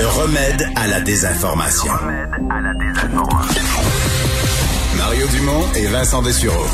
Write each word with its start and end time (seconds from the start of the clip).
Le 0.00 0.06
remède 0.06 0.66
à 0.76 0.86
la 0.86 1.02
désinformation. 1.02 1.92
Mario 4.96 5.26
Dumont 5.26 5.66
et 5.76 5.88
Vincent 5.88 6.22
Dessureau. 6.22 6.64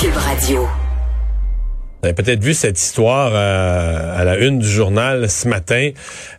Cube 0.00 0.16
Radio. 0.16 0.62
Vous 0.62 2.08
avez 2.08 2.14
peut-être 2.14 2.42
vu 2.42 2.54
cette 2.54 2.80
histoire 2.80 3.32
euh, 3.34 4.18
à 4.18 4.24
la 4.24 4.38
une 4.38 4.58
du 4.58 4.66
journal 4.66 5.28
ce 5.28 5.48
matin. 5.48 5.90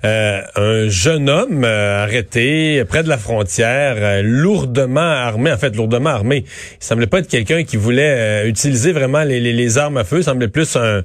Euh, 0.04 0.42
un 0.56 0.90
jeune 0.90 1.30
homme 1.30 1.64
euh, 1.64 2.02
arrêté 2.02 2.84
près 2.86 3.04
de 3.04 3.10
la 3.10 3.20
frontière, 3.20 4.24
lourdement 4.24 5.02
armé, 5.02 5.52
en 5.52 5.58
fait 5.58 5.76
lourdement 5.76 6.10
armé. 6.10 6.46
Il 6.48 6.84
semblait 6.84 7.06
pas 7.06 7.20
être 7.20 7.28
quelqu'un 7.28 7.64
qui 7.64 7.78
voulait 7.78 8.50
utiliser 8.50 8.92
vraiment 8.92 9.22
les, 9.22 9.40
les, 9.40 9.78
armes 9.78 9.98
à 9.98 10.04
feu. 10.04 10.18
Il 10.18 10.24
semblait 10.24 10.48
plus 10.48 10.76
un 10.78 11.04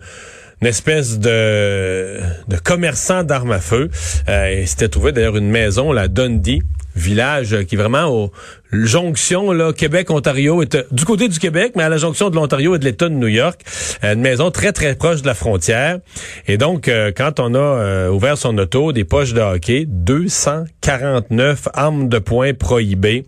une 0.63 0.69
espèce 0.69 1.19
de, 1.19 2.19
de 2.49 2.57
commerçant 2.57 3.25
d'armes 3.25 3.53
à 3.53 3.61
feu. 3.61 3.91
il 4.29 4.67
s'était 4.67 4.89
trouvé 4.89 5.13
d'ailleurs 5.13 5.37
une 5.37 5.51
maison, 5.51 5.93
la 5.93 6.09
Dundee, 6.09 6.63
village 6.97 7.65
qui 7.65 7.75
est 7.75 7.79
vraiment 7.79 8.07
au 8.07 8.33
jonction 8.73 9.53
là 9.53 9.73
Québec-Ontario 9.73 10.63
est 10.63 10.77
du 10.91 11.05
côté 11.05 11.29
du 11.29 11.39
Québec 11.39 11.73
mais 11.77 11.83
à 11.83 11.89
la 11.89 11.99
jonction 11.99 12.31
de 12.31 12.37
l'Ontario 12.37 12.75
et 12.75 12.79
de 12.79 12.85
l'État 12.85 13.09
de 13.09 13.15
New 13.15 13.29
York 13.29 13.61
euh, 14.03 14.15
une 14.15 14.21
maison 14.21 14.51
très 14.51 14.73
très 14.73 14.97
proche 14.97 15.23
de 15.23 15.27
la 15.27 15.35
frontière 15.35 15.99
et 16.49 16.57
donc 16.57 16.89
euh, 16.89 17.13
quand 17.15 17.39
on 17.39 17.55
a 17.55 17.59
euh, 17.59 18.09
ouvert 18.09 18.39
son 18.39 18.57
auto 18.59 18.93
des 18.93 19.05
poches 19.05 19.35
de 19.35 19.41
hockey 19.41 19.85
249 19.87 21.69
armes 21.75 22.09
de 22.09 22.19
poing 22.19 22.55
prohibées 22.55 23.27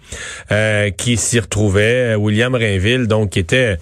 qui 0.97 1.17
s'y 1.17 1.39
retrouvaient 1.39 2.15
William 2.15 2.55
Rainville 2.55 3.07
donc 3.07 3.31
qui 3.31 3.39
était 3.39 3.79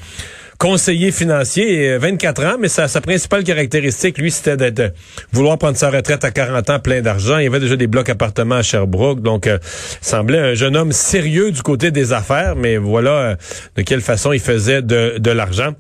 conseiller 0.59 1.12
financier, 1.12 1.98
24 1.98 2.45
ans, 2.45 2.56
mais 2.59 2.69
sa, 2.69 2.88
sa 2.88 3.01
principale 3.01 3.45
caractéristique, 3.45 4.19
lui, 4.19 4.30
c'était 4.30 4.70
de 4.70 4.92
vouloir 5.33 5.59
prendre 5.59 5.77
sa 5.77 5.91
retraite 5.91 6.24
à 6.24 6.30
40 6.30 6.70
ans, 6.70 6.78
plein 6.78 7.02
d'argent. 7.02 7.38
Il 7.38 7.45
y 7.45 7.47
avait 7.47 7.60
déjà 7.60 7.77
des 7.77 7.87
blocs 7.87 8.09
appartements 8.09 8.56
à 8.56 8.62
Sherbrooke, 8.62 9.20
donc 9.20 9.47
euh, 9.47 9.59
semblait 10.00 10.39
un 10.39 10.55
jeune 10.55 10.77
homme 10.77 10.92
sérieux 10.92 11.53
du 11.53 11.62
côté 11.62 11.91
des 11.91 12.12
affaires, 12.12 12.56
mais 12.56 12.77
voilà 12.77 13.11
euh, 13.11 13.36
de 13.77 13.83
quelle 13.83 14.00
façon 14.00 14.33
il 14.33 14.41
faisait 14.41 14.83
de, 14.83 15.19
de 15.19 15.31
l'argent. 15.31 15.72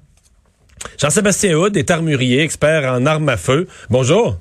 Jean-Sébastien 1.00 1.56
Houd 1.56 1.76
est 1.76 1.90
armurier, 1.90 2.42
expert 2.42 2.84
en 2.92 3.06
armes 3.06 3.28
à 3.28 3.36
feu. 3.36 3.66
Bonjour. 3.90 4.36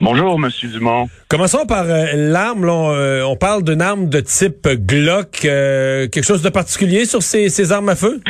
Bonjour, 0.00 0.38
Monsieur 0.38 0.68
Dumont. 0.68 1.08
Commençons 1.28 1.66
par 1.66 1.84
euh, 1.88 2.06
l'arme. 2.14 2.68
On, 2.68 3.36
parle 3.36 3.64
d'une 3.64 3.82
arme 3.82 4.08
de 4.08 4.20
type 4.20 4.68
Glock. 4.68 5.30
quelque 5.40 6.22
chose 6.22 6.42
de 6.42 6.48
particulier 6.48 7.04
sur 7.04 7.22
ces, 7.22 7.48
ces 7.50 7.72
armes 7.72 7.88
à 7.88 7.96
feu? 7.96 8.20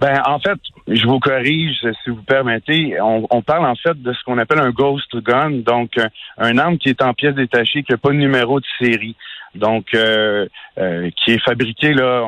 Ben, 0.00 0.22
en 0.26 0.38
fait, 0.38 0.58
je 0.86 1.06
vous 1.06 1.18
corrige, 1.18 1.76
si 1.80 2.10
vous 2.10 2.22
permettez. 2.22 2.96
On, 3.00 3.42
parle 3.42 3.66
en 3.66 3.74
fait 3.74 4.00
de 4.00 4.12
ce 4.12 4.22
qu'on 4.24 4.38
appelle 4.38 4.60
un 4.60 4.70
ghost 4.70 5.16
gun, 5.16 5.50
donc 5.50 5.90
un, 6.38 6.58
arme 6.58 6.78
qui 6.78 6.88
est 6.88 7.02
en 7.02 7.14
pièces 7.14 7.34
détachées, 7.34 7.82
qui 7.82 7.92
n'a 7.92 7.98
pas 7.98 8.10
de 8.10 8.14
numéro 8.14 8.60
de 8.60 8.66
série. 8.80 9.16
Donc, 9.54 9.86
euh, 9.94 10.46
euh, 10.78 11.10
qui 11.16 11.32
est 11.32 11.42
fabriqué 11.42 11.94
là. 11.94 12.22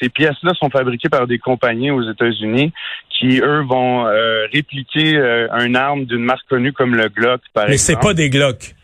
ces 0.00 0.08
pièces-là 0.08 0.52
sont 0.54 0.70
fabriquées 0.70 1.08
par 1.08 1.26
des 1.26 1.38
compagnies 1.38 1.90
aux 1.90 2.08
États-Unis 2.08 2.72
qui, 3.10 3.40
eux, 3.40 3.62
vont 3.62 4.06
euh, 4.06 4.46
répliquer 4.52 5.18
un 5.50 5.74
arme 5.74 6.04
d'une 6.06 6.24
marque 6.24 6.46
connue 6.48 6.72
comme 6.72 6.94
le 6.94 7.08
Glock, 7.08 7.42
par 7.52 7.64
exemple. 7.64 7.70
Mais 7.70 7.76
c'est 7.76 8.00
pas 8.00 8.14
des 8.14 8.30
Glock. 8.30 8.74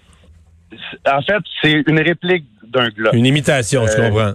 En 1.11 1.23
fait, 1.23 1.43
c'est 1.63 1.83
une 1.87 2.01
réplique 2.01 2.45
d'un 2.65 2.89
Glock. 2.89 3.15
Une 3.15 3.27
imitation, 3.27 3.87
je 3.87 3.97
comprends. 3.97 4.35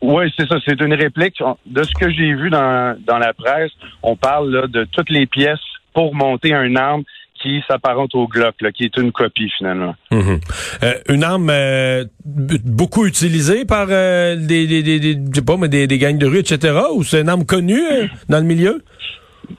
Oui, 0.00 0.32
c'est 0.36 0.46
ça. 0.46 0.56
C'est 0.64 0.80
une 0.80 0.94
réplique. 0.94 1.42
De 1.66 1.82
ce 1.82 1.92
que 1.94 2.10
j'ai 2.10 2.34
vu 2.34 2.50
dans, 2.50 2.96
dans 3.04 3.18
la 3.18 3.32
presse, 3.32 3.72
on 4.02 4.16
parle 4.16 4.50
là, 4.50 4.66
de 4.66 4.84
toutes 4.92 5.10
les 5.10 5.26
pièces 5.26 5.60
pour 5.92 6.14
monter 6.14 6.54
un 6.54 6.76
arme 6.76 7.02
qui 7.42 7.62
s'apparente 7.68 8.14
au 8.14 8.26
Glock, 8.26 8.54
là, 8.60 8.72
qui 8.72 8.84
est 8.84 8.96
une 8.96 9.12
copie 9.12 9.50
finalement. 9.56 9.94
Mhm. 10.10 10.40
Euh, 10.82 10.94
une 11.08 11.24
arme 11.24 11.50
euh, 11.50 12.04
beaucoup 12.24 13.06
utilisée 13.06 13.64
par 13.64 13.88
euh, 13.90 14.36
des, 14.36 14.66
des, 14.66 14.82
des, 14.82 15.14
des, 15.14 15.42
pas, 15.42 15.56
mais 15.56 15.68
des, 15.68 15.86
des 15.86 15.98
gangs 15.98 16.18
de 16.18 16.26
rue, 16.26 16.38
etc. 16.38 16.78
Ou 16.94 17.04
c'est 17.04 17.20
une 17.20 17.28
arme 17.28 17.44
connue 17.44 17.82
dans 18.28 18.38
le 18.38 18.44
milieu? 18.44 18.82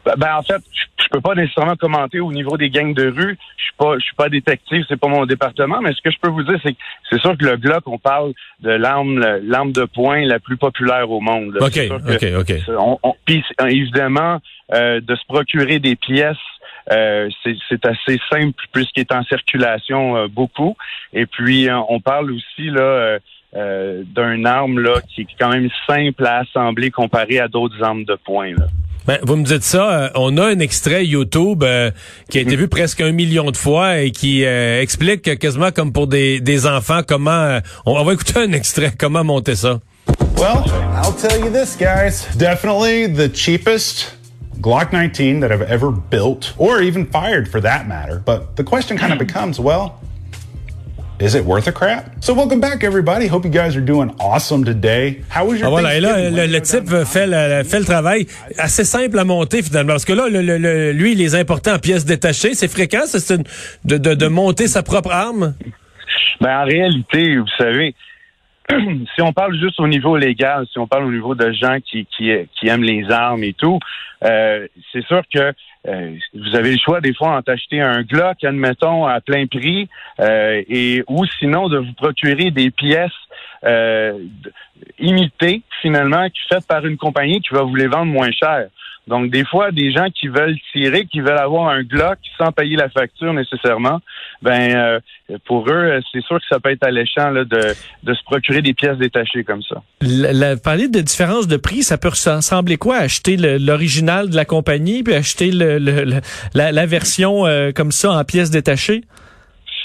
Ben, 0.05 0.13
ben, 0.17 0.35
en 0.37 0.41
fait, 0.41 0.61
je 0.97 1.07
peux 1.11 1.21
pas 1.21 1.35
nécessairement 1.35 1.75
commenter 1.75 2.19
au 2.19 2.31
niveau 2.31 2.57
des 2.57 2.69
gangs 2.69 2.93
de 2.93 3.09
rue. 3.09 3.37
Je 3.79 3.83
suis 3.83 3.89
pas, 3.89 3.99
je 3.99 4.03
suis 4.05 4.15
pas 4.15 4.29
détective, 4.29 4.83
c'est 4.87 4.99
pas 4.99 5.07
mon 5.07 5.25
département. 5.25 5.81
Mais 5.81 5.91
ce 5.93 6.01
que 6.01 6.11
je 6.11 6.17
peux 6.19 6.29
vous 6.29 6.43
dire, 6.43 6.59
c'est 6.63 6.73
que 6.73 6.79
c'est 7.09 7.19
sûr 7.19 7.37
que 7.37 7.45
le 7.45 7.57
Glock, 7.57 7.83
on 7.87 7.99
parle 7.99 8.33
de 8.61 8.71
l'arme, 8.71 9.19
l'arme 9.43 9.71
de 9.71 9.85
poing 9.85 10.25
la 10.25 10.39
plus 10.39 10.57
populaire 10.57 11.09
au 11.11 11.21
monde. 11.21 11.57
Ok, 11.61 11.79
ok, 11.89 12.25
ok. 12.39 13.11
puis 13.25 13.43
évidemment, 13.67 14.39
euh, 14.73 14.99
de 14.99 15.15
se 15.15 15.25
procurer 15.27 15.79
des 15.79 15.95
pièces. 15.95 16.35
Euh, 16.91 17.29
c'est 17.43 17.85
assez 17.85 18.17
simple 18.29 18.63
puisqu'il 18.71 19.01
est 19.01 19.11
en 19.11 19.23
circulation 19.23 20.17
euh, 20.17 20.27
beaucoup. 20.27 20.75
Et 21.13 21.25
puis, 21.25 21.67
on 21.89 21.99
parle 21.99 22.31
aussi 22.31 22.69
là 22.69 23.19
d'un 23.53 24.45
arme 24.45 24.79
là 24.79 25.01
qui 25.07 25.21
est 25.21 25.27
quand 25.39 25.49
même 25.49 25.69
simple 25.87 26.25
à 26.25 26.39
assembler 26.39 26.91
comparé 26.91 27.39
à 27.39 27.47
d'autres 27.47 27.81
armes 27.81 28.03
de 28.03 28.15
poing. 28.15 28.51
Là. 28.51 28.67
Ben, 29.07 29.19
vous 29.23 29.37
me 29.37 29.45
dites 29.45 29.63
ça, 29.63 29.89
euh, 29.89 30.09
on 30.15 30.37
a 30.37 30.47
un 30.47 30.59
extrait 30.59 31.05
YouTube 31.05 31.63
euh, 31.63 31.91
qui 32.29 32.39
a 32.39 32.41
été 32.41 32.57
vu 32.57 32.67
presque 32.67 32.99
un 32.99 33.13
million 33.13 33.51
de 33.51 33.55
fois 33.55 33.99
et 33.99 34.11
qui 34.11 34.43
euh, 34.43 34.81
explique 34.81 35.39
quasiment 35.39 35.71
comme 35.71 35.93
pour 35.93 36.07
des, 36.07 36.41
des 36.41 36.67
enfants 36.67 36.99
comment... 37.07 37.59
on 37.85 38.03
va 38.03 38.13
écouter 38.13 38.37
un 38.37 38.51
extrait, 38.51 38.91
comment 38.97 39.23
monter 39.23 39.55
ça? 39.55 39.79
Well, 40.35 40.61
I'll 41.01 41.13
tell 41.13 41.39
you 41.39 41.49
this, 41.49 41.77
guys. 41.77 42.27
Definitely 42.35 43.07
the 43.07 43.33
cheapest 43.33 44.17
Glock 44.59 44.91
19 44.91 45.39
that 45.39 45.53
I've 45.53 45.61
ever 45.61 45.89
built, 45.89 46.53
or 46.57 46.81
even 46.81 47.05
fired 47.05 47.47
for 47.47 47.61
that 47.61 47.87
matter. 47.87 48.21
But 48.25 48.57
the 48.57 48.63
question 48.65 48.97
kind 48.97 49.13
of 49.13 49.19
becomes, 49.19 49.57
well, 49.57 50.01
Is 51.19 51.33
it 51.33 51.43
worth 51.43 51.67
a 51.67 51.71
crap? 51.71 52.11
So 52.21 52.35
welcome 52.35 52.59
back 52.59 52.83
everybody. 52.83 53.25
Hope 53.25 53.43
you 53.43 53.49
guys 53.49 53.75
are 53.75 53.83
doing 53.83 54.13
awesome 54.19 54.63
today. 54.63 55.23
How 55.29 55.47
was 55.47 55.57
your 55.57 55.65
ah, 55.65 55.69
voilà, 55.71 55.95
et 55.95 55.99
là 55.99 56.29
le, 56.29 56.45
le 56.45 56.61
type 56.61 56.87
fait 57.05 57.25
le, 57.25 57.63
fait 57.63 57.79
le 57.79 57.85
travail 57.85 58.27
assez 58.59 58.83
simple 58.83 59.17
à 59.17 59.23
monter 59.23 59.63
finalement 59.63 59.93
parce 59.93 60.05
que 60.05 60.13
là 60.13 60.29
le, 60.29 60.43
le, 60.43 60.91
lui 60.91 61.13
il 61.13 61.17
les 61.17 61.33
important 61.33 61.73
en 61.73 61.79
pièces 61.79 62.05
détachées, 62.05 62.53
c'est 62.53 62.67
fréquent 62.67 63.01
c'est 63.07 63.41
de, 63.83 63.97
de, 63.97 64.13
de 64.13 64.27
monter 64.27 64.67
sa 64.67 64.83
propre 64.83 65.09
arme? 65.09 65.55
Ben 66.39 66.59
en 66.61 66.65
réalité, 66.65 67.37
vous 67.37 67.47
savez, 67.57 67.95
si 69.15 69.21
on 69.21 69.31
parle 69.31 69.57
juste 69.57 69.79
au 69.79 69.87
niveau 69.87 70.17
légal, 70.17 70.65
si 70.71 70.77
on 70.77 70.87
parle 70.87 71.05
au 71.05 71.11
niveau 71.11 71.35
de 71.35 71.51
gens 71.53 71.77
qui, 71.79 72.05
qui, 72.05 72.31
qui 72.53 72.67
aiment 72.67 72.83
les 72.83 73.09
armes 73.09 73.43
et 73.43 73.53
tout, 73.53 73.79
euh, 74.23 74.67
c'est 74.91 75.05
sûr 75.05 75.21
que 75.33 75.53
euh, 75.87 76.15
vous 76.33 76.55
avez 76.55 76.71
le 76.71 76.77
choix 76.77 76.99
des 76.99 77.13
fois 77.13 77.41
d'acheter 77.45 77.81
un 77.81 78.01
Glock, 78.01 78.43
admettons, 78.43 79.05
à 79.05 79.21
plein 79.21 79.45
prix, 79.47 79.87
euh, 80.19 80.61
et 80.67 81.03
ou 81.07 81.25
sinon 81.39 81.69
de 81.69 81.77
vous 81.77 81.93
procurer 81.93 82.51
des 82.51 82.71
pièces 82.71 83.11
imitées, 84.99 85.61
finalement, 85.81 86.27
faites 86.47 86.67
par 86.67 86.85
une 86.85 86.97
compagnie 86.97 87.41
qui 87.41 87.53
va 87.53 87.63
vous 87.63 87.75
les 87.75 87.87
vendre 87.87 88.11
moins 88.11 88.31
cher. 88.31 88.67
Donc, 89.07 89.31
des 89.31 89.45
fois, 89.45 89.71
des 89.71 89.91
gens 89.91 90.07
qui 90.09 90.27
veulent 90.27 90.57
tirer, 90.73 91.05
qui 91.05 91.21
veulent 91.21 91.37
avoir 91.37 91.69
un 91.69 91.81
Glock 91.83 92.17
sans 92.37 92.51
payer 92.51 92.75
la 92.75 92.89
facture 92.89 93.33
nécessairement, 93.33 94.01
ben 94.41 94.75
euh, 94.75 94.99
pour 95.45 95.69
eux, 95.69 95.99
c'est 96.11 96.21
sûr 96.23 96.37
que 96.37 96.45
ça 96.49 96.59
peut 96.59 96.71
être 96.71 96.83
alléchant 96.83 97.29
là, 97.29 97.45
de, 97.45 97.73
de 98.03 98.13
se 98.13 98.23
procurer 98.23 98.61
des 98.61 98.73
pièces 98.73 98.97
détachées 98.97 99.43
comme 99.43 99.63
ça. 99.63 99.81
La, 100.01 100.57
parler 100.57 100.89
de 100.89 100.99
différence 100.99 101.47
de 101.47 101.57
prix, 101.57 101.83
ça 101.83 101.97
peut 101.97 102.09
ressembler 102.09 102.77
quoi? 102.77 102.97
Acheter 102.97 103.37
l'original 103.37 104.29
de 104.29 104.35
la 104.35 104.45
compagnie, 104.45 105.03
puis 105.03 105.13
acheter 105.13 105.51
le, 105.51 105.77
la, 106.53 106.71
la, 106.71 106.85
version 106.85 107.45
euh, 107.45 107.71
comme 107.71 107.91
ça 107.91 108.11
en 108.11 108.23
pièces 108.25 108.51
détachées? 108.51 109.03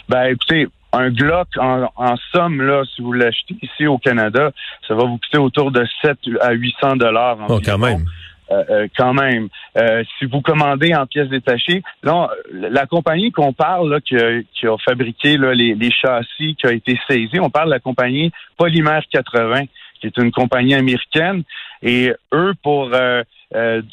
Ben, 0.08 0.24
écoutez, 0.24 0.66
un 0.92 1.10
Glock, 1.10 1.48
en, 1.58 1.88
en, 1.96 2.16
somme, 2.32 2.60
là, 2.60 2.82
si 2.94 3.02
vous 3.02 3.12
l'achetez 3.12 3.56
ici 3.62 3.86
au 3.86 3.98
Canada, 3.98 4.50
ça 4.86 4.94
va 4.94 5.04
vous 5.04 5.18
coûter 5.18 5.38
autour 5.38 5.70
de 5.70 5.86
7 6.02 6.18
à 6.40 6.52
800 6.52 6.96
dollars. 6.96 7.38
Oh, 7.48 7.60
quand 7.64 7.78
même. 7.78 8.04
Euh, 8.52 8.64
euh, 8.70 8.86
quand 8.96 9.14
même. 9.14 9.48
Euh, 9.76 10.04
si 10.18 10.26
vous 10.26 10.42
commandez 10.42 10.94
en 10.94 11.06
pièces 11.06 11.28
détachées, 11.28 11.82
non, 12.04 12.28
la 12.52 12.86
compagnie 12.86 13.32
qu'on 13.32 13.52
parle 13.52 13.90
là, 13.90 14.00
qui, 14.00 14.16
a, 14.16 14.76
fabriqué 14.84 15.38
là, 15.38 15.54
les, 15.54 15.90
châssis, 15.90 16.54
qui 16.56 16.66
a 16.66 16.72
été 16.72 16.99
saisie, 17.08 17.40
on 17.40 17.49
parle 17.49 17.69
de 17.69 17.75
la 17.75 17.81
compagnie 17.81 18.31
Polymère 18.58 19.02
80, 19.10 19.62
qui 20.02 20.08
est 20.08 20.19
une 20.19 20.32
compagnie 20.32 20.75
américaine, 20.75 21.43
et 21.82 22.12
eux, 22.34 22.52
pour 22.62 22.90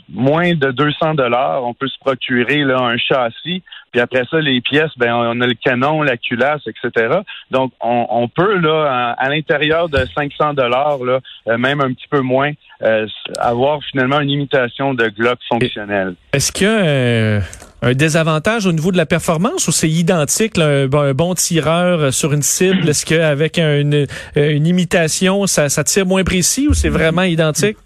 moins 0.10 0.54
de 0.54 0.72
200 0.72 1.16
dollars, 1.16 1.64
on 1.64 1.74
peut 1.74 1.88
se 1.88 1.98
procurer 2.00 2.64
là, 2.64 2.80
un 2.80 2.98
châssis 2.98 3.64
puis 3.92 4.02
après 4.02 4.24
ça, 4.30 4.40
les 4.40 4.62
pièces, 4.62 4.92
ben 4.98 5.14
on 5.14 5.42
a 5.42 5.48
le 5.48 5.56
canon, 5.56 6.02
la 6.04 6.18
culasse, 6.18 6.62
etc. 6.68 7.20
Donc, 7.50 7.72
on, 7.82 8.28
peut 8.28 8.58
là, 8.58 9.16
à, 9.18 9.30
l'intérieur 9.30 9.90
de 9.90 10.06
500 10.16 10.54
dollars, 10.54 11.00
là, 11.04 11.20
euh, 11.48 11.58
même 11.58 11.82
un 11.82 11.94
petit 11.94 12.08
peu 12.10 12.22
moins, 12.22 12.52
euh, 12.84 13.08
avoir 13.40 13.82
finalement 13.84 14.20
une 14.20 14.30
imitation 14.30 14.94
de 14.94 15.08
Glock 15.10 15.40
fonctionnelle. 15.48 16.16
Est-ce 16.34 16.52
euh, 16.64 17.42
un 17.82 17.94
désavantage 17.94 18.66
au 18.66 18.72
niveau 18.72 18.92
de 18.92 18.98
la 18.98 19.06
performance 19.06 19.68
ou 19.68 19.72
c'est 19.72 19.90
identique, 19.90 20.58
un, 20.58 20.88
bon 21.14 21.34
tireur 21.36 22.14
sur 22.14 22.34
une 22.34 22.44
cible? 22.44 22.90
Est-ce 22.90 23.06
qu'avec 23.06 23.58
une, 23.58 24.08
une 24.36 24.68
imitation, 24.68 25.48
ça, 25.48 25.70
ça 25.70 25.84
tire 25.84 26.06
moins 26.06 26.24
précis 26.24 26.68
ou 26.68 26.74
c'est 26.74 26.90
vraiment 26.90 27.24
identique? 27.24 27.78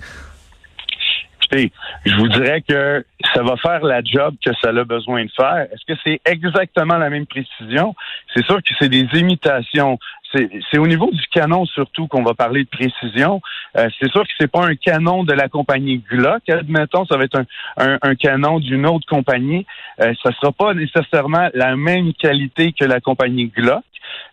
Je 2.06 2.16
vous 2.16 2.28
dirais 2.30 2.62
que 2.68 3.06
ça 3.34 3.44
va 3.44 3.56
faire 3.58 3.84
la 3.84 4.02
job 4.04 4.36
que 4.44 4.52
ça 4.62 4.70
a 4.70 4.84
besoin 4.84 5.26
de 5.26 5.32
faire. 5.36 5.68
Est-ce 5.72 5.86
que 5.94 6.00
c'est 6.04 6.22
exactement 6.26 6.98
la 6.98 7.10
même 7.10 7.26
précision? 7.26 7.96
C'est 8.36 8.46
sûr 8.46 8.58
que 8.58 8.74
c'est 8.80 8.90
des 8.90 9.08
imitations. 9.20 9.98
C'est 10.72 10.80
au 10.80 10.88
niveau 10.88 11.12
du 11.12 11.22
canon 11.32 11.64
surtout 11.66 12.08
qu'on 12.08 12.24
va 12.24 12.34
parler 12.34 12.64
de 12.64 12.70
précision. 12.70 13.40
Euh, 13.78 13.88
c'est 14.00 14.10
sûr 14.10 14.24
que 14.24 14.34
c'est 14.40 14.52
pas 14.52 14.66
un 14.66 14.76
canon 14.76 15.24
de 15.24 15.34
la 15.34 15.48
compagnie 15.48 16.00
Glock. 16.10 16.50
Admettons, 16.50 17.06
ça 17.06 17.18
va 17.18 17.26
être 17.26 17.40
un, 17.78 18.00
un, 18.02 18.16
canon 18.16 18.60
d'une 18.60 18.88
autre 18.88 19.06
compagnie. 19.08 19.68
Euh, 20.02 20.12
ça 20.24 20.32
sera 20.32 20.52
pas 20.52 20.74
nécessairement 20.74 21.50
la 21.54 21.76
même 21.76 22.14
qualité 22.14 22.74
que 22.74 22.84
la 22.84 23.00
compagnie 23.00 23.50
Glock. 23.56 23.84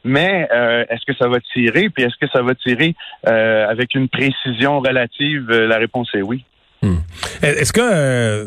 Mais 0.05 0.49
euh, 0.53 0.85
est-ce 0.89 1.05
que 1.05 1.17
ça 1.19 1.29
va 1.29 1.39
tirer? 1.41 1.91
Puis 1.91 2.05
est-ce 2.05 2.17
que 2.17 2.31
ça 2.33 2.43
va 2.43 2.55
tirer 2.55 2.95
euh, 3.27 3.69
avec 3.69 3.95
une 3.95 4.09
précision 4.09 4.81
relative? 4.81 5.51
La 5.51 5.77
réponse 5.77 6.09
est 6.15 6.23
oui. 6.23 6.45
Hmm. 6.83 6.97
Est-ce 7.43 7.73
que 7.73 7.81
euh, 7.83 8.47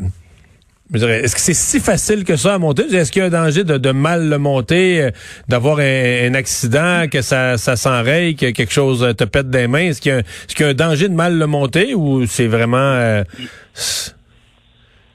est-ce 0.93 1.35
que 1.35 1.41
c'est 1.41 1.53
si 1.53 1.79
facile 1.79 2.23
que 2.23 2.35
ça 2.35 2.55
à 2.55 2.57
monter? 2.57 2.83
Est-ce 2.83 3.11
qu'il 3.11 3.21
y 3.21 3.23
a 3.23 3.27
un 3.27 3.31
danger 3.31 3.63
de, 3.63 3.91
mal 3.91 4.27
le 4.29 4.37
monter, 4.37 5.01
euh, 5.01 5.11
d'avoir 5.47 5.79
un, 5.79 6.33
accident, 6.33 7.05
que 7.11 7.21
ça, 7.21 7.57
s'enraye, 7.57 8.35
que 8.35 8.51
quelque 8.51 8.73
chose 8.73 9.15
te 9.15 9.23
pète 9.23 9.49
des 9.49 9.67
mains? 9.67 9.89
Est-ce 9.89 10.01
qu'il 10.01 10.11
y, 10.13 10.63
a 10.63 10.67
un 10.67 10.73
danger 10.73 11.09
de 11.09 11.13
mal 11.13 11.37
le 11.37 11.47
monter 11.47 11.93
ou 11.93 12.25
c'est 12.25 12.47
vraiment... 12.47 12.77
Euh, 12.77 13.23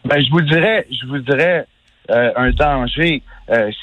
ben, 0.05 0.21
je 0.21 0.31
vous 0.31 0.43
dirais, 0.43 0.87
je 0.91 1.07
vous 1.07 1.19
dirais 1.19 1.67
un 2.09 2.51
danger. 2.53 3.23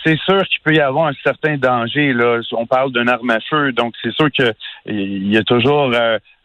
c'est 0.03 0.17
sûr 0.25 0.43
qu'il 0.47 0.59
peut 0.63 0.73
y 0.73 0.79
avoir 0.79 1.07
un 1.07 1.13
certain 1.23 1.57
danger. 1.57 2.11
Là. 2.13 2.39
On 2.53 2.65
parle 2.65 2.91
d'une 2.91 3.07
arme 3.07 3.29
à 3.29 3.39
feu, 3.49 3.71
donc 3.71 3.93
c'est 4.01 4.13
sûr 4.13 4.31
qu'il 4.31 5.31
y 5.31 5.37
a 5.37 5.43
toujours 5.43 5.93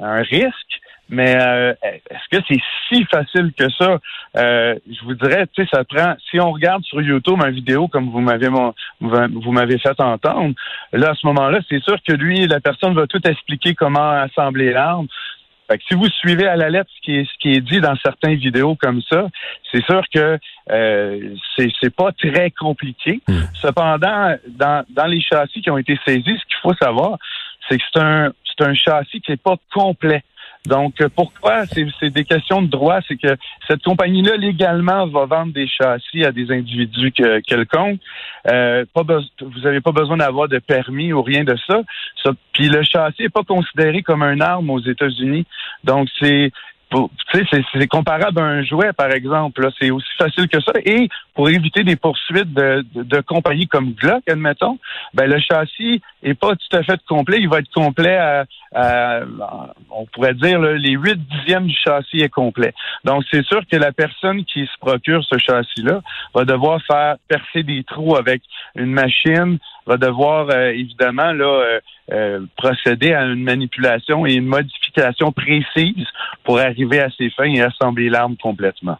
un 0.00 0.22
risque. 0.22 0.79
Mais 1.10 1.36
euh, 1.36 1.74
est-ce 1.82 2.38
que 2.38 2.44
c'est 2.48 2.60
si 2.88 3.04
facile 3.04 3.52
que 3.58 3.68
ça? 3.70 3.98
Euh, 4.36 4.76
je 4.88 5.04
vous 5.04 5.14
dirais, 5.14 5.46
tu 5.52 5.62
sais, 5.62 5.68
ça 5.72 5.84
prend. 5.84 6.14
Si 6.30 6.38
on 6.40 6.52
regarde 6.52 6.84
sur 6.84 7.02
YouTube 7.02 7.38
une 7.44 7.52
vidéo 7.52 7.88
comme 7.88 8.10
vous 8.10 8.20
m'avez 8.20 8.48
vous 9.00 9.52
m'avez 9.52 9.78
fait 9.78 10.00
entendre, 10.00 10.54
là 10.92 11.10
à 11.10 11.14
ce 11.14 11.26
moment-là, 11.26 11.58
c'est 11.68 11.82
sûr 11.82 11.96
que 12.06 12.12
lui, 12.12 12.46
la 12.46 12.60
personne 12.60 12.94
va 12.94 13.06
tout 13.06 13.20
expliquer 13.26 13.74
comment 13.74 14.10
assembler 14.10 14.72
l'arme. 14.72 15.08
Fait 15.68 15.78
que 15.78 15.84
si 15.88 15.94
vous 15.94 16.08
suivez 16.08 16.48
à 16.48 16.56
la 16.56 16.68
lettre 16.68 16.90
ce 16.96 17.00
qui 17.02 17.16
est, 17.16 17.24
ce 17.24 17.38
qui 17.38 17.52
est 17.52 17.60
dit 17.60 17.80
dans 17.80 17.94
certaines 17.96 18.34
vidéos 18.34 18.74
comme 18.74 19.02
ça, 19.02 19.28
c'est 19.70 19.84
sûr 19.84 20.02
que 20.12 20.38
euh, 20.70 21.34
c'est 21.56 21.94
pas 21.94 22.10
très 22.12 22.50
compliqué. 22.50 23.20
Hmm. 23.28 23.42
Cependant, 23.54 24.34
dans, 24.48 24.84
dans 24.90 25.06
les 25.06 25.20
châssis 25.20 25.62
qui 25.62 25.70
ont 25.70 25.78
été 25.78 25.96
saisis, 26.04 26.24
ce 26.24 26.46
qu'il 26.46 26.58
faut 26.62 26.74
savoir, 26.74 27.18
c'est 27.68 27.78
que 27.78 27.84
c'est 27.92 28.00
un 28.00 28.32
c'est 28.60 28.66
un 28.66 28.74
châssis 28.74 29.20
qui 29.20 29.30
n'est 29.30 29.36
pas 29.36 29.56
complet. 29.72 30.22
Donc, 30.66 31.00
euh, 31.00 31.08
pourquoi? 31.14 31.64
C'est 31.66 32.10
des 32.10 32.24
questions 32.24 32.60
de 32.60 32.66
droit. 32.66 32.98
C'est 33.08 33.16
que 33.16 33.34
cette 33.66 33.82
compagnie-là, 33.82 34.36
légalement, 34.36 35.06
va 35.06 35.24
vendre 35.24 35.52
des 35.52 35.66
châssis 35.66 36.24
à 36.24 36.32
des 36.32 36.50
individus 36.50 37.12
quelconques. 37.12 38.00
Euh, 38.50 38.84
pas 38.92 39.02
vous 39.02 39.60
n'avez 39.64 39.80
pas 39.80 39.92
besoin 39.92 40.18
d'avoir 40.18 40.48
de 40.48 40.58
permis 40.58 41.12
ou 41.12 41.22
rien 41.22 41.44
de 41.44 41.56
ça. 41.66 41.80
ça. 42.22 42.32
Puis 42.52 42.68
le 42.68 42.82
châssis 42.82 43.22
n'est 43.22 43.28
pas 43.30 43.42
considéré 43.42 44.02
comme 44.02 44.22
un 44.22 44.40
arme 44.40 44.70
aux 44.70 44.80
États-Unis. 44.80 45.46
Donc, 45.84 46.08
c'est 46.18 46.52
c'est 47.32 47.86
comparable 47.86 48.40
à 48.40 48.44
un 48.44 48.62
jouet, 48.62 48.92
par 48.92 49.10
exemple. 49.12 49.68
C'est 49.78 49.90
aussi 49.90 50.08
facile 50.18 50.48
que 50.48 50.60
ça. 50.60 50.72
Et 50.84 51.08
pour 51.34 51.48
éviter 51.48 51.84
des 51.84 51.96
poursuites 51.96 52.52
de, 52.52 52.84
de, 52.94 53.20
compagnies 53.20 53.68
comme 53.68 53.92
Glock, 53.92 54.22
admettons, 54.28 54.78
ben 55.14 55.30
le 55.30 55.38
châssis 55.40 56.02
est 56.22 56.34
pas 56.34 56.54
tout 56.56 56.76
à 56.76 56.82
fait 56.82 57.00
complet. 57.08 57.38
Il 57.40 57.48
va 57.48 57.58
être 57.58 57.72
complet 57.72 58.16
à, 58.16 58.44
on 59.90 60.06
pourrait 60.06 60.34
dire, 60.34 60.60
les 60.60 60.92
huit 60.92 61.18
dixièmes 61.28 61.66
du 61.66 61.76
châssis 61.76 62.20
est 62.20 62.28
complet. 62.28 62.74
Donc, 63.04 63.24
c'est 63.30 63.44
sûr 63.44 63.62
que 63.70 63.76
la 63.76 63.92
personne 63.92 64.44
qui 64.44 64.66
se 64.66 64.78
procure 64.80 65.24
ce 65.24 65.38
châssis-là 65.38 66.00
va 66.34 66.44
devoir 66.44 66.80
faire 66.82 67.16
percer 67.28 67.62
des 67.62 67.84
trous 67.84 68.16
avec 68.16 68.42
une 68.76 68.92
machine, 68.92 69.58
va 69.86 69.96
devoir 69.96 70.48
euh, 70.50 70.70
évidemment 70.70 71.32
là 71.32 71.46
euh, 71.46 71.80
euh, 72.12 72.40
procéder 72.56 73.12
à 73.12 73.24
une 73.24 73.42
manipulation 73.42 74.26
et 74.26 74.34
une 74.34 74.46
modification 74.46 75.32
précise 75.32 76.06
pour 76.44 76.58
arriver 76.58 77.00
à 77.00 77.08
ses 77.16 77.30
fins 77.30 77.44
et 77.44 77.60
assembler 77.60 78.08
l'arme 78.08 78.36
complètement. 78.36 78.98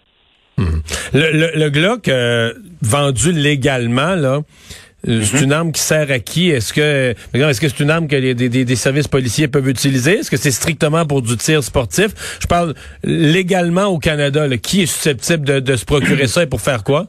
Hmm. 0.57 0.81
Le, 1.15 1.59
le, 1.59 1.71
Glock 1.71 2.11
vendu 2.83 3.33
légalement 3.33 4.15
là. 4.15 4.41
C'est 5.05 5.39
mhm. 5.39 5.45
une 5.45 5.53
arme 5.53 5.73
qui 5.73 5.81
sert 5.81 6.11
à 6.11 6.19
qui? 6.19 6.51
Est-ce 6.51 6.75
que 6.75 7.15
est-ce 7.33 7.61
que 7.61 7.69
c'est 7.69 7.83
une 7.83 7.91
arme 7.91 8.07
que 8.07 8.17
les, 8.17 8.35
des, 8.35 8.49
des, 8.51 8.77
services 8.77 9.09
policiers 9.09 9.49
peuvent 9.49 9.69
utiliser? 9.69 10.19
Est-ce 10.19 10.31
que 10.31 10.37
c'est 10.37 10.51
strictement 10.51 11.07
pour 11.07 11.23
du 11.23 11.37
tir 11.39 11.62
sportif? 11.62 12.39
Je 12.41 12.47
parle 12.47 12.75
légalement 13.03 13.87
au 13.87 13.99
Canada. 13.99 14.47
Qui 14.59 14.83
est 14.83 14.87
susceptible 14.87 15.47
de, 15.47 15.61
de 15.61 15.77
se 15.77 15.87
procurer 15.87 16.27
ça 16.27 16.43
et 16.43 16.47
pour 16.47 16.61
faire 16.61 16.85
quoi? 16.85 17.07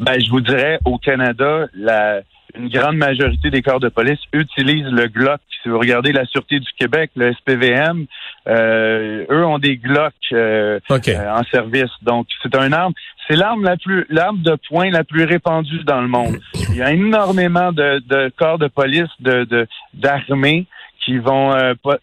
Ben, 0.00 0.18
je 0.18 0.30
vous 0.30 0.40
dirais, 0.40 0.78
au 0.86 0.96
Canada, 0.96 1.66
la, 1.74 2.22
une 2.54 2.68
grande 2.68 2.96
majorité 2.96 3.50
des 3.50 3.62
corps 3.62 3.80
de 3.80 3.88
police 3.88 4.20
utilisent 4.32 4.90
le 4.90 5.08
Glock. 5.08 5.40
Si 5.62 5.68
vous 5.68 5.78
regardez 5.78 6.12
la 6.12 6.24
Sûreté 6.26 6.60
du 6.60 6.68
Québec, 6.78 7.10
le 7.16 7.32
SPVM, 7.32 8.06
euh, 8.46 9.26
eux 9.30 9.44
ont 9.44 9.58
des 9.58 9.76
Glock 9.76 10.14
euh, 10.32 10.78
euh, 10.90 11.30
en 11.30 11.42
service. 11.44 11.90
Donc, 12.02 12.26
c'est 12.42 12.54
un 12.56 12.72
arme. 12.72 12.92
C'est 13.26 13.36
l'arme 13.36 13.64
la 13.64 13.76
plus, 13.76 14.06
l'arme 14.08 14.40
de 14.42 14.56
poing 14.68 14.90
la 14.90 15.04
plus 15.04 15.24
répandue 15.24 15.84
dans 15.84 16.00
le 16.00 16.08
monde. 16.08 16.38
Il 16.70 16.76
y 16.76 16.82
a 16.82 16.92
énormément 16.92 17.72
de, 17.72 18.00
de 18.06 18.32
corps 18.36 18.58
de 18.58 18.68
police, 18.68 19.10
de, 19.20 19.66
d'armées 19.92 20.66
qui 21.04 21.18
vont 21.18 21.54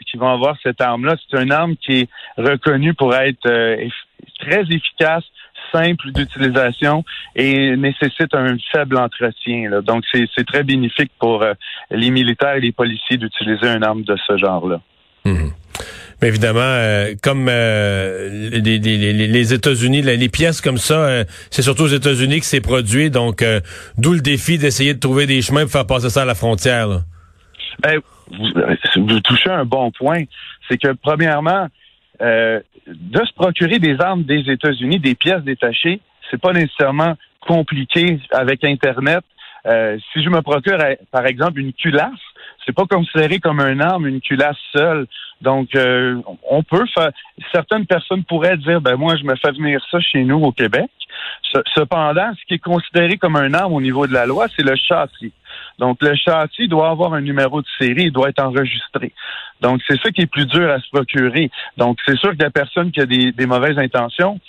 qui 0.09 0.17
vont 0.17 0.29
avoir 0.29 0.55
cette 0.61 0.81
arme-là. 0.81 1.15
C'est 1.29 1.41
une 1.41 1.51
arme 1.51 1.75
qui 1.77 2.01
est 2.01 2.09
reconnue 2.37 2.93
pour 2.93 3.15
être 3.15 3.47
très 4.45 4.61
efficace, 4.61 5.23
simple 5.71 6.11
d'utilisation 6.11 7.03
et 7.35 7.75
nécessite 7.75 8.33
un 8.33 8.57
faible 8.71 8.97
entretien. 8.97 9.81
Donc, 9.81 10.03
c'est 10.11 10.45
très 10.45 10.63
bénéfique 10.63 11.11
pour 11.19 11.43
euh, 11.43 11.53
les 11.91 12.11
militaires 12.11 12.55
et 12.55 12.61
les 12.61 12.71
policiers 12.71 13.17
d'utiliser 13.17 13.67
une 13.67 13.83
arme 13.83 14.03
de 14.03 14.15
ce 14.27 14.37
genre-là. 14.37 14.79
Mhm. 15.25 15.51
Mais 16.21 16.29
évidemment, 16.29 16.59
euh, 16.61 17.13
comme 17.21 17.47
euh, 17.49 18.49
les, 18.51 19.53
États-Unis, 19.53 20.01
les 20.01 20.29
pièces 20.29 20.61
comme 20.61 20.77
ça, 20.77 21.23
c'est 21.51 21.61
surtout 21.61 21.83
aux 21.83 21.87
États-Unis 21.87 22.39
que 22.39 22.45
c'est 22.45 22.61
produit. 22.61 23.09
Donc, 23.09 23.43
d'où 23.97 24.13
le 24.13 24.21
défi 24.21 24.57
d'essayer 24.57 24.93
de 24.93 24.99
trouver 24.99 25.25
des 25.25 25.41
chemins 25.41 25.63
pour 25.63 25.71
faire 25.71 25.85
passer 25.85 26.09
ça 26.09 26.21
à 26.21 26.25
la 26.25 26.35
frontière. 26.35 27.01
Ben, 27.81 27.99
vous, 28.29 29.19
touchez 29.19 29.49
un 29.49 29.65
bon 29.65 29.91
point. 29.91 30.23
C'est 30.69 30.77
que, 30.77 30.93
premièrement, 30.93 31.67
euh, 32.21 32.59
de 32.87 33.25
se 33.25 33.33
procurer 33.33 33.79
des 33.79 33.99
armes 33.99 34.23
des 34.23 34.49
États-Unis, 34.49 34.99
des 34.99 35.15
pièces 35.15 35.43
détachées, 35.43 35.99
c'est 36.29 36.39
pas 36.39 36.53
nécessairement 36.53 37.15
compliqué 37.39 38.19
avec 38.31 38.63
Internet. 38.63 39.23
Euh, 39.65 39.97
si 40.13 40.23
je 40.23 40.29
me 40.29 40.41
procure, 40.41 40.77
par 41.11 41.25
exemple, 41.25 41.59
une 41.59 41.73
culasse, 41.73 42.11
c'est 42.65 42.75
pas 42.75 42.85
considéré 42.85 43.39
comme 43.39 43.59
un 43.59 43.79
arme, 43.79 44.07
une 44.07 44.21
culasse 44.21 44.57
seule. 44.73 45.05
Donc, 45.41 45.75
euh, 45.75 46.21
on 46.49 46.63
peut 46.63 46.85
faire. 46.93 47.11
Certaines 47.51 47.85
personnes 47.85 48.23
pourraient 48.23 48.57
dire, 48.57 48.81
ben 48.81 48.95
moi, 48.95 49.15
je 49.17 49.23
me 49.23 49.35
fais 49.35 49.51
venir 49.51 49.79
ça 49.91 49.99
chez 49.99 50.23
nous 50.23 50.41
au 50.43 50.51
Québec. 50.51 50.89
Cependant, 51.73 52.31
ce 52.39 52.45
qui 52.47 52.55
est 52.55 52.59
considéré 52.59 53.17
comme 53.17 53.35
un 53.35 53.53
arme 53.53 53.73
au 53.73 53.81
niveau 53.81 54.07
de 54.07 54.13
la 54.13 54.25
loi, 54.25 54.47
c'est 54.55 54.63
le 54.63 54.75
châssis. 54.75 55.31
Donc, 55.79 55.97
le 56.01 56.15
châssis 56.15 56.67
doit 56.67 56.89
avoir 56.89 57.13
un 57.13 57.21
numéro 57.21 57.61
de 57.61 57.67
série, 57.79 58.05
il 58.05 58.11
doit 58.11 58.29
être 58.29 58.43
enregistré. 58.43 59.13
Donc, 59.61 59.81
c'est 59.87 59.99
ça 60.01 60.11
qui 60.11 60.21
est 60.21 60.31
plus 60.31 60.45
dur 60.45 60.69
à 60.69 60.79
se 60.79 60.89
procurer. 60.89 61.49
Donc, 61.77 61.97
c'est 62.05 62.17
sûr 62.17 62.31
que 62.31 62.43
la 62.43 62.49
personne 62.49 62.91
qui 62.91 63.01
a 63.01 63.05
des, 63.05 63.45
mauvaises 63.45 63.77
intentions 63.77 64.39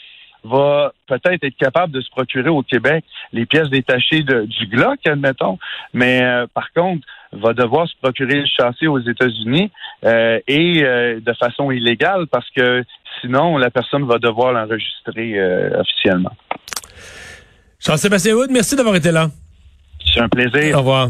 va 0.47 0.93
peut-être 1.07 1.45
être 1.45 1.57
capable 1.57 1.93
de 1.93 2.01
se 2.01 2.11
procurer 2.11 2.49
au 2.49 2.63
Québec 2.63 3.05
les 3.33 3.47
pièces 3.47 3.69
détachées 3.69 4.23
du 4.23 4.67
Glock, 4.67 4.99
admettons, 5.07 5.59
mais 5.93 6.23
euh, 6.23 6.47
par 6.53 6.73
contre, 6.73 7.07
va 7.33 7.53
devoir 7.53 7.89
se 7.89 7.95
procurer 8.01 8.41
le 8.41 8.47
châssis 8.47 8.87
aux 8.87 9.01
États-Unis 9.01 9.71
euh, 10.05 10.39
et 10.47 10.83
euh, 10.83 11.21
de 11.21 11.33
façon 11.35 11.71
illégale 11.71 12.27
parce 12.29 12.49
que 12.51 12.85
sinon, 13.21 13.59
la 13.59 13.71
personne 13.71 14.07
va 14.07 14.19
devoir 14.19 14.53
l'enregistrer 14.53 15.41
officiellement. 15.79 16.33
Jean-Sébastien 17.81 18.35
Wood, 18.35 18.51
merci 18.51 18.77
d'avoir 18.77 18.97
été 18.97 19.11
là. 19.11 19.29
C'est 20.05 20.21
un 20.21 20.29
plaisir. 20.29 20.77
Au 20.77 20.79
revoir. 20.79 21.09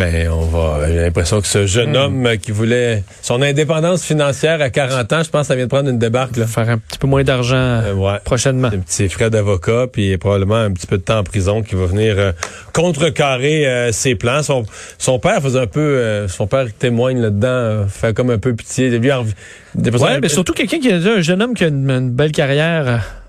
Ben, 0.00 0.30
on 0.30 0.46
va. 0.46 0.86
J'ai 0.86 0.94
l'impression 0.94 1.42
que 1.42 1.46
ce 1.46 1.66
jeune 1.66 1.92
hmm. 1.92 1.96
homme 1.96 2.28
qui 2.40 2.52
voulait 2.52 3.04
son 3.20 3.42
indépendance 3.42 4.02
financière 4.02 4.62
à 4.62 4.70
40 4.70 5.12
ans, 5.12 5.22
je 5.22 5.28
pense, 5.28 5.48
ça 5.48 5.54
vient 5.54 5.66
de 5.66 5.68
prendre 5.68 5.90
une 5.90 5.98
débarque. 5.98 6.38
Là. 6.38 6.46
Faire 6.46 6.70
un 6.70 6.78
petit 6.78 6.96
peu 6.98 7.06
moins 7.06 7.22
d'argent 7.22 7.54
euh, 7.54 8.18
prochainement. 8.24 8.68
Un 8.68 8.78
petit 8.78 9.10
frais 9.10 9.28
d'avocat, 9.28 9.88
puis 9.92 10.16
probablement 10.16 10.56
un 10.56 10.72
petit 10.72 10.86
peu 10.86 10.96
de 10.96 11.02
temps 11.02 11.18
en 11.18 11.22
prison 11.22 11.60
qui 11.62 11.74
va 11.74 11.84
venir 11.84 12.14
euh, 12.16 12.32
contrecarrer 12.72 13.66
euh, 13.66 13.92
ses 13.92 14.14
plans. 14.14 14.42
Son, 14.42 14.64
son 14.96 15.18
père 15.18 15.42
faisait 15.42 15.60
un 15.60 15.66
peu. 15.66 16.26
son 16.28 16.46
père 16.46 16.64
témoigne 16.78 17.20
là-dedans, 17.20 17.86
fait 17.86 18.16
comme 18.16 18.30
un 18.30 18.38
peu 18.38 18.54
pitié. 18.54 18.88
Lui, 18.88 19.10
ouais, 19.10 20.20
mais 20.22 20.30
surtout 20.30 20.54
quelqu'un 20.54 20.78
qui 20.78 20.90
a 20.90 20.96
un 20.96 21.20
jeune 21.20 21.42
homme 21.42 21.52
qui 21.52 21.64
a 21.64 21.68
une 21.68 22.08
belle 22.08 22.32
carrière 22.32 23.19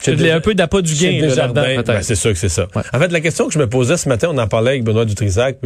c'est 0.00 0.30
un 0.30 0.40
peu 0.40 0.54
d'appât 0.54 0.82
du 0.82 0.94
gain. 0.94 1.28
Ben, 1.52 2.02
c'est 2.02 2.14
sûr 2.14 2.32
que 2.32 2.38
c'est 2.38 2.48
ça. 2.48 2.68
En 2.92 2.98
fait, 2.98 3.12
la 3.12 3.20
question 3.20 3.46
que 3.46 3.52
je 3.52 3.58
me 3.58 3.68
posais 3.68 3.96
ce 3.96 4.08
matin, 4.08 4.28
on 4.32 4.38
en 4.38 4.46
parlait 4.46 4.70
avec 4.70 4.84
Benoît 4.84 5.04
Dutrisac, 5.04 5.58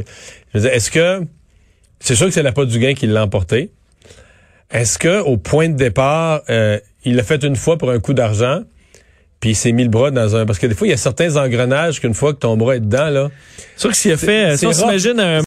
est-ce 0.54 0.90
que 0.90 1.20
c'est 2.00 2.14
sûr 2.14 2.26
que 2.26 2.32
c'est 2.32 2.42
l'appât 2.42 2.64
du 2.64 2.78
gain 2.78 2.94
qui 2.94 3.06
l'a 3.06 3.22
emporté? 3.22 3.70
Est-ce 4.70 4.98
que 4.98 5.20
au 5.20 5.36
point 5.36 5.68
de 5.68 5.76
départ, 5.76 6.42
euh, 6.48 6.78
il 7.04 7.16
l'a 7.16 7.22
fait 7.22 7.44
une 7.44 7.56
fois 7.56 7.76
pour 7.76 7.90
un 7.90 8.00
coup 8.00 8.14
d'argent, 8.14 8.62
puis 9.38 9.50
il 9.50 9.54
s'est 9.56 9.72
mis 9.72 9.82
le 9.82 9.90
bras 9.90 10.10
dans 10.10 10.36
un... 10.36 10.46
Parce 10.46 10.58
que 10.58 10.66
des 10.66 10.74
fois, 10.74 10.86
il 10.86 10.90
y 10.90 10.94
a 10.94 10.96
certains 10.96 11.36
engrenages 11.36 12.00
qu'une 12.00 12.14
fois 12.14 12.32
que 12.32 12.38
ton 12.38 12.56
bras 12.56 12.76
est 12.76 12.80
dedans, 12.80 13.10
là... 13.10 13.30
C'est 13.74 13.80
sûr 13.80 13.90
que 13.90 13.96
s'il 13.96 14.12
a 14.12 14.16
fait... 14.16 14.56
Si 14.56 14.66
on 14.66 14.72
s'imagine 14.72 15.18
un 15.18 15.40